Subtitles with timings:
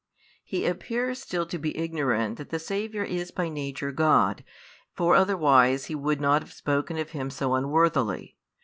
[0.43, 4.43] He appears still to be ignorant that the Saviour is by nature God,
[4.91, 8.35] for otherwise he would not have spoken of him so unworthily.